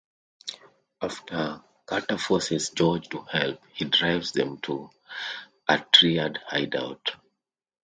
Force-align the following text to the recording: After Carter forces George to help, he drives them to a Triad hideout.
After 0.99 1.63
Carter 1.85 2.17
forces 2.17 2.71
George 2.71 3.07
to 3.09 3.19
help, 3.31 3.61
he 3.75 3.85
drives 3.85 4.31
them 4.31 4.57
to 4.61 4.89
a 5.67 5.85
Triad 5.93 6.39
hideout. 6.47 7.17